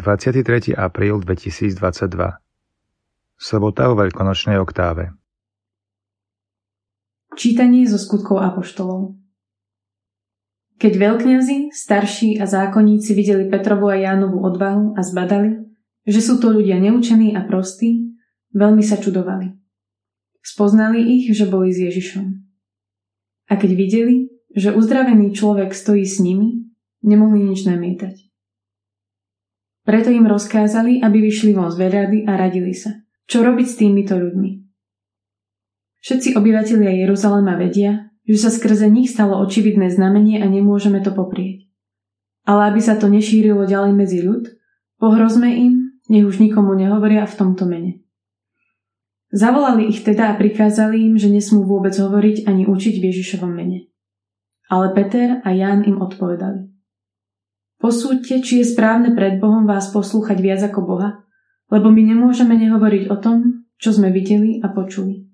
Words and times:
23. 0.00 0.72
apríl 0.72 1.20
2022 1.20 1.76
Sobota 3.36 3.92
o 3.92 3.94
veľkonočnej 4.00 4.56
oktáve 4.56 5.12
Čítanie 7.36 7.84
zo 7.84 8.00
skutkov 8.00 8.40
apoštolov 8.40 9.20
Keď 10.80 10.92
veľkňazi, 10.96 11.76
starší 11.76 12.40
a 12.40 12.48
zákonníci 12.48 13.12
videli 13.12 13.52
Petrovu 13.52 13.92
a 13.92 14.00
Jánovu 14.00 14.40
odvahu 14.40 14.96
a 14.96 15.04
zbadali, 15.04 15.68
že 16.08 16.24
sú 16.24 16.40
to 16.40 16.48
ľudia 16.48 16.80
neučení 16.80 17.36
a 17.36 17.44
prostí, 17.44 18.16
veľmi 18.56 18.80
sa 18.80 18.96
čudovali. 18.96 19.52
Spoznali 20.40 21.20
ich, 21.20 21.28
že 21.36 21.44
boli 21.44 21.76
s 21.76 21.78
Ježišom. 21.92 22.24
A 23.52 23.60
keď 23.60 23.70
videli, 23.76 24.32
že 24.56 24.72
uzdravený 24.72 25.36
človek 25.36 25.76
stojí 25.76 26.08
s 26.08 26.24
nimi, 26.24 26.72
nemohli 27.04 27.44
nič 27.44 27.68
namietať. 27.68 28.29
Preto 29.84 30.12
im 30.12 30.28
rozkázali, 30.28 31.00
aby 31.00 31.18
vyšli 31.24 31.56
von 31.56 31.72
z 31.72 31.80
veľrady 31.80 32.28
a 32.28 32.36
radili 32.36 32.76
sa. 32.76 33.00
Čo 33.24 33.46
robiť 33.46 33.66
s 33.66 33.78
týmito 33.80 34.14
ľuďmi? 34.18 34.50
Všetci 36.00 36.36
obyvatelia 36.36 36.92
Jeruzalema 37.04 37.60
vedia, 37.60 38.08
že 38.24 38.36
sa 38.40 38.50
skrze 38.52 38.88
nich 38.88 39.12
stalo 39.12 39.36
očividné 39.40 39.92
znamenie 39.92 40.40
a 40.40 40.46
nemôžeme 40.48 41.00
to 41.04 41.12
poprieť. 41.12 41.68
Ale 42.48 42.72
aby 42.72 42.80
sa 42.80 42.96
to 42.96 43.08
nešírilo 43.08 43.68
ďalej 43.68 43.92
medzi 43.92 44.24
ľud, 44.24 44.48
pohrozme 44.96 45.52
im, 45.52 45.74
nech 46.08 46.24
už 46.24 46.40
nikomu 46.40 46.72
nehovoria 46.72 47.28
v 47.28 47.36
tomto 47.36 47.68
mene. 47.68 48.00
Zavolali 49.30 49.86
ich 49.86 50.02
teda 50.02 50.34
a 50.34 50.38
prikázali 50.38 51.06
im, 51.06 51.14
že 51.14 51.30
nesmú 51.30 51.62
vôbec 51.62 51.94
hovoriť 51.94 52.50
ani 52.50 52.66
učiť 52.66 52.94
v 52.98 53.06
Ježišovom 53.14 53.52
mene. 53.54 53.86
Ale 54.66 54.90
Peter 54.90 55.38
a 55.46 55.54
Ján 55.54 55.86
im 55.86 56.02
odpovedali. 56.02 56.66
Posúďte, 57.80 58.44
či 58.44 58.60
je 58.60 58.70
správne 58.76 59.16
pred 59.16 59.40
Bohom 59.40 59.64
vás 59.64 59.88
poslúchať 59.88 60.36
viac 60.44 60.60
ako 60.60 60.84
Boha, 60.84 61.24
lebo 61.72 61.88
my 61.88 62.02
nemôžeme 62.04 62.52
nehovoriť 62.52 63.08
o 63.08 63.16
tom, 63.16 63.64
čo 63.80 63.96
sme 63.96 64.12
videli 64.12 64.60
a 64.60 64.68
počuli. 64.68 65.24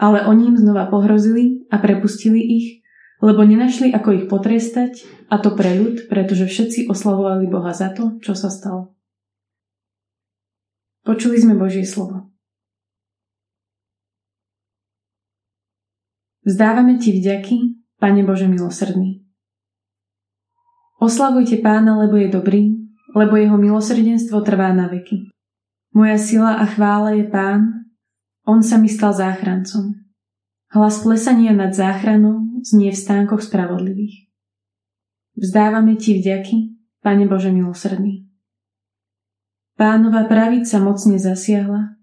Ale 0.00 0.24
oni 0.24 0.48
im 0.48 0.56
znova 0.56 0.88
pohrozili 0.88 1.68
a 1.68 1.76
prepustili 1.76 2.40
ich, 2.40 2.80
lebo 3.20 3.44
nenašli, 3.44 3.92
ako 3.92 4.08
ich 4.16 4.24
potrestať, 4.32 5.04
a 5.28 5.36
to 5.36 5.52
pre 5.52 5.76
ľud, 5.76 6.08
pretože 6.08 6.48
všetci 6.48 6.88
oslavovali 6.88 7.44
Boha 7.52 7.76
za 7.76 7.92
to, 7.92 8.16
čo 8.24 8.32
sa 8.32 8.48
stalo. 8.48 8.96
Počuli 11.04 11.36
sme 11.36 11.52
Božie 11.52 11.84
slovo. 11.84 12.32
Vzdávame 16.48 16.96
Ti 16.96 17.12
vďaky, 17.20 17.56
Pane 18.00 18.22
Bože 18.24 18.48
milosrdný. 18.48 19.09
Oslavujte 21.00 21.64
pána, 21.64 21.96
lebo 21.96 22.20
je 22.20 22.28
dobrý, 22.28 22.76
lebo 23.16 23.32
jeho 23.40 23.56
milosrdenstvo 23.56 24.44
trvá 24.44 24.68
na 24.76 24.84
veky. 24.92 25.32
Moja 25.96 26.20
sila 26.20 26.60
a 26.60 26.68
chvála 26.68 27.16
je 27.16 27.24
pán, 27.24 27.88
on 28.44 28.60
sa 28.60 28.76
mi 28.76 28.92
stal 28.92 29.16
záchrancom. 29.16 29.96
Hlas 30.70 31.00
plesania 31.02 31.56
nad 31.56 31.72
záchranou 31.72 32.62
znie 32.62 32.92
v 32.92 33.00
stánkoch 33.00 33.42
spravodlivých. 33.42 34.28
Vzdávame 35.40 35.96
ti 35.96 36.20
vďaky, 36.20 36.76
Pane 37.00 37.24
Bože 37.24 37.48
milosrdný. 37.48 38.28
Pánova 39.72 40.28
pravica 40.28 40.76
mocne 40.76 41.16
zasiahla, 41.16 41.96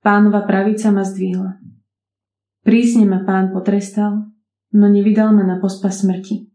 pánova 0.00 0.48
pravica 0.48 0.88
ma 0.88 1.04
zdvihla. 1.04 1.60
Prísne 2.64 3.04
ma 3.04 3.20
pán 3.28 3.52
potrestal, 3.52 4.32
no 4.72 4.86
nevydal 4.88 5.36
ma 5.36 5.44
na 5.44 5.60
pospa 5.60 5.92
smrti. 5.92 6.48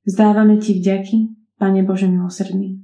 Vzdávame 0.00 0.56
Ti 0.56 0.80
vďaky, 0.80 1.16
Pane 1.60 1.84
Bože 1.84 2.08
milosrdný. 2.08 2.80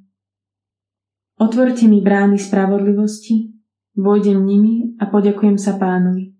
Otvorte 1.40 1.88
mi 1.88 2.04
brány 2.04 2.36
spravodlivosti, 2.36 3.56
vojdem 3.96 4.44
nimi 4.44 4.92
a 5.00 5.08
poďakujem 5.08 5.56
sa 5.56 5.80
pánovi. 5.80 6.36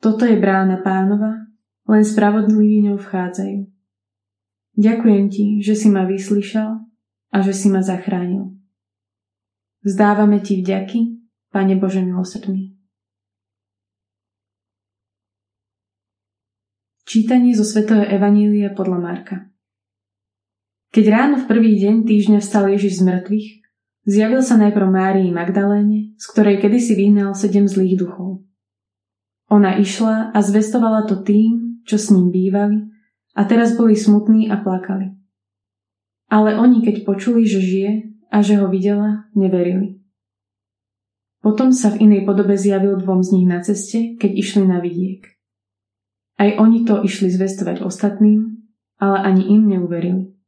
Toto 0.00 0.28
je 0.28 0.36
brána 0.36 0.84
pánova, 0.84 1.48
len 1.88 2.04
spravodliví 2.04 2.84
ňou 2.88 3.00
vchádzajú. 3.00 3.72
Ďakujem 4.76 5.24
Ti, 5.32 5.44
že 5.64 5.72
si 5.72 5.88
ma 5.88 6.04
vyslyšal 6.04 6.84
a 7.32 7.36
že 7.40 7.56
si 7.56 7.72
ma 7.72 7.80
zachránil. 7.80 8.52
Vzdávame 9.80 10.44
Ti 10.44 10.60
vďaky, 10.60 11.00
Pane 11.48 11.76
Bože 11.80 12.04
milosrdný. 12.04 12.76
Čítanie 17.08 17.56
zo 17.56 17.64
Svetého 17.64 18.04
Evanília 18.04 18.70
podľa 18.76 19.00
Marka 19.00 19.49
keď 20.90 21.04
ráno 21.06 21.36
v 21.38 21.46
prvý 21.46 21.78
deň 21.78 22.02
týždňa 22.02 22.38
vstal 22.42 22.66
Ježiš 22.74 22.98
z 22.98 23.02
mŕtvych, 23.06 23.48
zjavil 24.10 24.42
sa 24.42 24.58
najprv 24.58 24.86
Márii 24.90 25.30
Magdaléne, 25.30 26.18
z 26.18 26.24
ktorej 26.34 26.58
kedysi 26.58 26.98
vyhnal 26.98 27.38
sedem 27.38 27.70
zlých 27.70 27.94
duchov. 28.02 28.42
Ona 29.50 29.78
išla 29.78 30.34
a 30.34 30.38
zvestovala 30.42 31.06
to 31.06 31.22
tým, 31.22 31.82
čo 31.86 31.94
s 31.94 32.10
ním 32.10 32.34
bývali, 32.34 32.90
a 33.38 33.46
teraz 33.46 33.78
boli 33.78 33.94
smutní 33.94 34.50
a 34.50 34.58
plakali. 34.58 35.14
Ale 36.30 36.58
oni, 36.58 36.82
keď 36.82 37.06
počuli, 37.06 37.46
že 37.46 37.62
žije 37.62 37.92
a 38.30 38.42
že 38.42 38.58
ho 38.58 38.66
videla, 38.66 39.30
neverili. 39.34 40.02
Potom 41.40 41.70
sa 41.70 41.94
v 41.94 42.10
inej 42.10 42.26
podobe 42.26 42.58
zjavil 42.58 42.98
dvom 42.98 43.22
z 43.22 43.30
nich 43.38 43.46
na 43.48 43.62
ceste, 43.62 44.18
keď 44.18 44.30
išli 44.34 44.66
na 44.66 44.82
vidiek. 44.82 45.24
Aj 46.36 46.50
oni 46.58 46.82
to 46.82 47.00
išli 47.00 47.30
zvestovať 47.30 47.82
ostatným, 47.82 48.66
ale 49.00 49.18
ani 49.22 49.42
im 49.54 49.70
neuverili. 49.70 50.39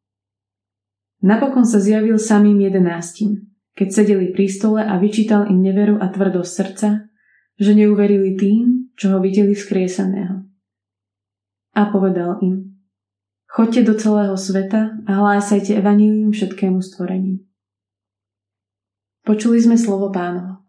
Napokon 1.22 1.62
sa 1.62 1.78
zjavil 1.78 2.18
samým 2.18 2.58
jedenáctim, 2.58 3.46
keď 3.78 3.88
sedeli 4.02 4.34
pri 4.34 4.50
stole 4.50 4.82
a 4.82 4.98
vyčítal 4.98 5.46
im 5.46 5.62
neveru 5.62 6.02
a 6.02 6.10
tvrdosť 6.10 6.50
srdca, 6.50 6.88
že 7.62 7.72
neuverili 7.78 8.34
tým, 8.34 8.90
čo 8.98 9.14
ho 9.14 9.18
videli 9.22 9.54
vzkriesaného. 9.54 10.42
A 11.78 11.82
povedal 11.94 12.42
im, 12.42 12.74
chodte 13.46 13.86
do 13.86 13.94
celého 13.94 14.34
sveta 14.34 14.98
a 15.06 15.10
hlásajte 15.14 15.78
evanílium 15.78 16.34
všetkému 16.34 16.82
stvoreniu. 16.82 17.38
Počuli 19.22 19.62
sme 19.62 19.78
slovo 19.78 20.10
pánovo. 20.10 20.61